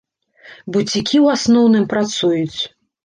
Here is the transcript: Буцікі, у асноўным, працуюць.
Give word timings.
Буцікі, 0.75 1.21
у 1.25 1.29
асноўным, 1.35 1.85
працуюць. 1.95 2.59